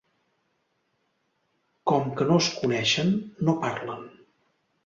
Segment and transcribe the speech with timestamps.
[1.91, 3.15] Com que no es coneixen
[3.47, 4.05] no parlen.